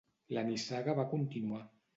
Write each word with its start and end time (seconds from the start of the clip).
La 0.37 0.45
nissaga 0.47 0.97
va 1.03 1.07
continuar. 1.15 1.65